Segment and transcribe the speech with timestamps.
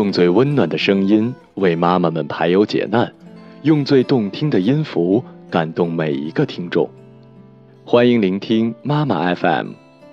[0.00, 3.12] 用最温暖的声音为妈妈们排忧解难，
[3.60, 6.88] 用最动听的音符感动每一个听众。
[7.84, 9.72] 欢迎聆听妈妈 FM，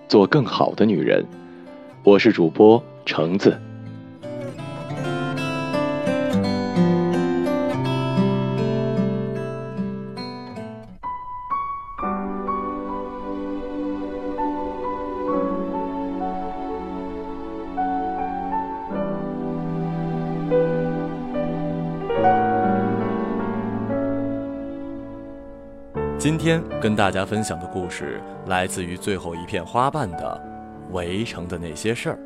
[0.10, 1.24] 做更好的女人。
[2.04, 3.58] 我是主播橙子。
[26.20, 30.42] 今天跟大家分享的故事来自于最后一片花瓣的
[30.92, 32.20] 《围城》的那些事儿。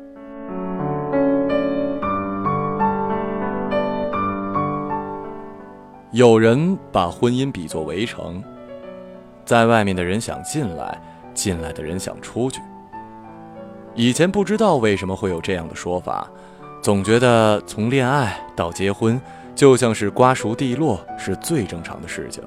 [6.10, 8.42] 有人把婚姻比作围城，
[9.44, 10.98] 在外面的人想进来，
[11.34, 12.62] 进来的人想出去。
[13.94, 16.26] 以前不知道为什么会有这样的说法，
[16.80, 19.20] 总觉得从恋爱到结婚，
[19.54, 22.42] 就像是瓜熟蒂落，是最正常的事情。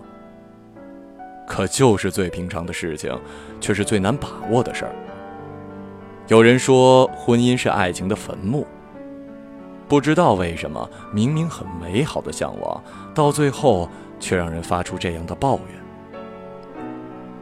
[1.47, 3.11] 可就是最平常的事情，
[3.61, 4.91] 却是最难把握的事儿。
[6.27, 8.65] 有人说婚姻是爱情的坟墓，
[9.87, 13.87] 不知道为什么，明明很美好的向往，到最后
[14.19, 15.85] 却让人发出这样的抱怨。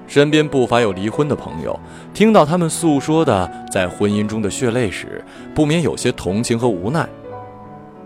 [0.06, 1.80] 身边不乏有离婚的朋友，
[2.14, 5.24] 听到他们诉说的在婚姻中的血泪时，
[5.56, 7.08] 不免有些同情和无奈。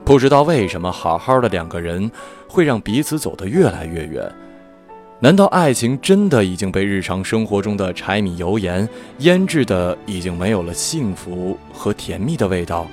[0.05, 2.09] 不知道为什么，好好的两个人，
[2.47, 4.31] 会让彼此走得越来越远。
[5.19, 8.87] 难道爱情真的已经被日常生活中的柴米油盐
[9.19, 12.85] 腌制的，已经没有了幸福和甜蜜的味道？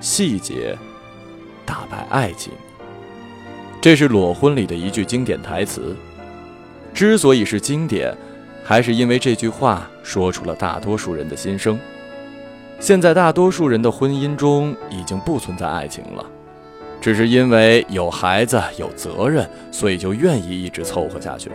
[0.00, 0.78] 细节
[1.66, 2.52] 打败爱情，
[3.80, 5.96] 这是裸婚里的一句经典台词。
[6.94, 8.16] 之所以是经典，
[8.62, 11.76] 还是因为这句话说出了大多数人的心声。
[12.78, 16.24] 现在大多数人的婚姻中已经不存在爱情了。
[17.02, 21.50] 只是因为有孩子有责任，所以就愿意一直凑合下去。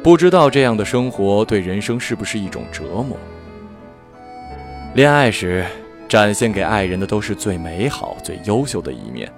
[0.00, 3.18] 不知道这样的生活对人生是不是一种折磨？
[4.94, 5.66] 恋爱时
[6.08, 9.28] 展现给爱人的都是最美好、最优秀的一面，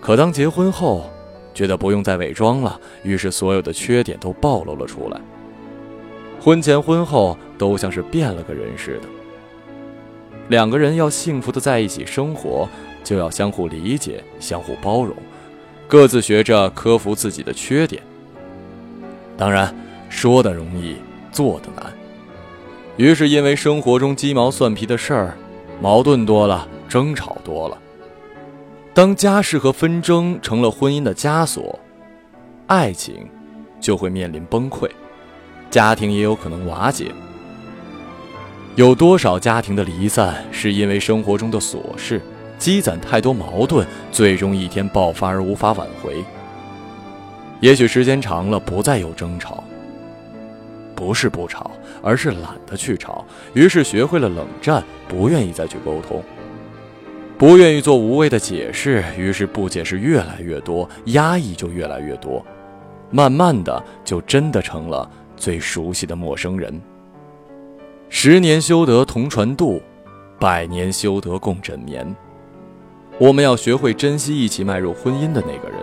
[0.00, 1.08] 可当结婚后，
[1.54, 5.20] 觉得不用再伪装了，于是所有的缺点都暴露了出来。
[6.40, 9.08] 婚前婚后都像是变了个人似的。
[10.48, 12.68] 两个人要幸福的在一起生活。
[13.02, 15.14] 就要相互理解、相互包容，
[15.86, 18.02] 各自学着克服自己的缺点。
[19.36, 19.74] 当然，
[20.08, 20.96] 说的容易，
[21.30, 21.92] 做的难。
[22.96, 25.36] 于是，因为生活中鸡毛蒜皮的事儿，
[25.80, 27.78] 矛盾多了，争吵多了。
[28.92, 31.78] 当家事和纷争成了婚姻的枷锁，
[32.66, 33.28] 爱情
[33.80, 34.90] 就会面临崩溃，
[35.70, 37.12] 家庭也有可能瓦解。
[38.74, 42.20] 有多少家庭的离散，是因为生活中的琐事？
[42.58, 46.22] 积攒太多矛盾，最终一天爆发而无法挽回。
[47.60, 49.64] 也许时间长了，不再有争吵，
[50.94, 51.70] 不是不吵，
[52.02, 53.24] 而是懒得去吵。
[53.54, 56.22] 于是学会了冷战，不愿意再去沟通，
[57.36, 59.04] 不愿意做无谓的解释。
[59.16, 62.44] 于是不解释越来越多，压抑就越来越多，
[63.10, 66.80] 慢慢的就真的成了最熟悉的陌生人。
[68.08, 69.82] 十年修得同船渡，
[70.38, 72.14] 百年修得共枕眠。
[73.18, 75.78] 我们要学会珍惜一起迈入婚姻的那个人。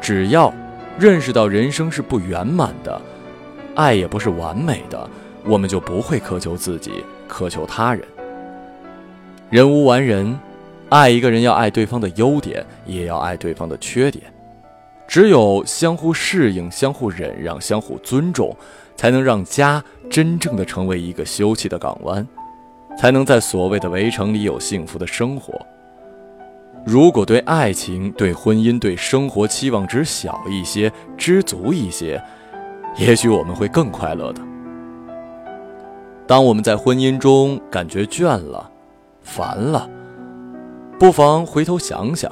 [0.00, 0.52] 只要
[0.98, 3.00] 认识到人生是不圆满的，
[3.74, 5.08] 爱也不是完美的，
[5.44, 8.02] 我们就不会苛求自己，苛求他人。
[9.50, 10.38] 人无完人，
[10.88, 14.24] 爱一个人要爱对方的优点，也要爱对方的缺点。
[15.06, 18.56] 只有相互适应、相互忍让、相互尊重，
[18.96, 22.26] 才能让家真正的成为一个休憩的港湾，
[22.98, 25.54] 才能在所谓的围城里有幸福的生活。
[26.86, 32.22] 如果对爱情、对婚姻、对生活期望值小一些、知足一些，
[32.96, 34.40] 也许我们会更快乐的。
[36.28, 38.70] 当我们在婚姻中感觉倦了、
[39.20, 39.90] 烦了，
[40.96, 42.30] 不妨回头想想，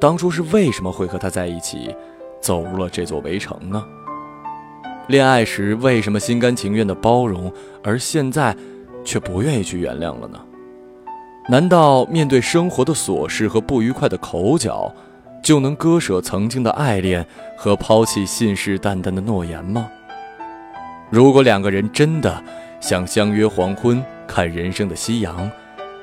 [0.00, 1.94] 当初是为什么会和他在一起，
[2.40, 3.84] 走入了这座围城呢？
[5.08, 7.52] 恋爱时为什么心甘情愿的包容，
[7.82, 8.56] 而现在
[9.04, 10.40] 却不愿意去原谅了呢？
[11.50, 14.94] 难道面对生活的琐事和不愉快的口角，
[15.42, 17.26] 就能割舍曾经的爱恋
[17.56, 19.90] 和抛弃信誓旦旦的诺言吗？
[21.10, 22.40] 如果两个人真的
[22.78, 25.50] 想相约黄昏看人生的夕阳，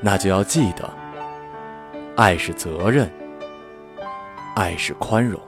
[0.01, 0.83] 那就要记得，
[2.17, 3.09] 爱是责任，
[4.53, 5.39] 爱是宽容。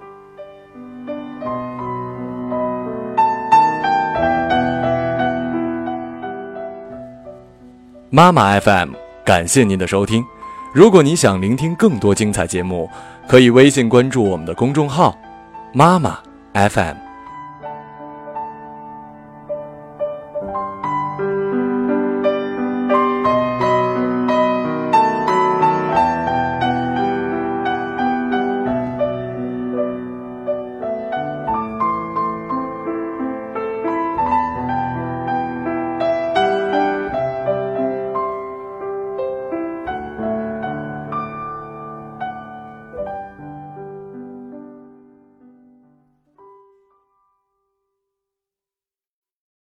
[8.09, 9.08] 妈妈 FM。
[9.29, 10.25] 感谢您的收听。
[10.73, 12.89] 如果你想聆听更多精彩节目，
[13.27, 15.15] 可以微信关注我们的公众号
[15.71, 16.17] “妈妈
[16.55, 17.08] FM”。